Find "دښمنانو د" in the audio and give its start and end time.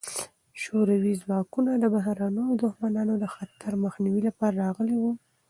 2.63-3.25